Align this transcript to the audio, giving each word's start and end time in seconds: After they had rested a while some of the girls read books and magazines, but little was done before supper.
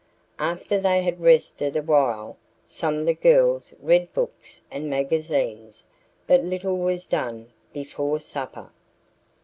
After 0.39 0.79
they 0.79 1.03
had 1.03 1.21
rested 1.21 1.75
a 1.75 1.83
while 1.83 2.35
some 2.65 2.95
of 3.01 3.05
the 3.05 3.13
girls 3.13 3.75
read 3.79 4.11
books 4.15 4.61
and 4.71 4.89
magazines, 4.89 5.85
but 6.25 6.41
little 6.41 6.79
was 6.79 7.05
done 7.05 7.51
before 7.71 8.19
supper. 8.19 8.71